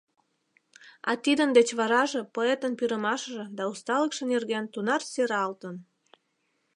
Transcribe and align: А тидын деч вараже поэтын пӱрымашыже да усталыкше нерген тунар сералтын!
А 1.09 1.11
тидын 1.23 1.49
деч 1.57 1.69
вараже 1.79 2.21
поэтын 2.35 2.71
пӱрымашыже 2.79 3.45
да 3.57 3.63
усталыкше 3.71 4.23
нерген 4.31 4.65
тунар 4.73 5.01
сералтын! 5.11 5.75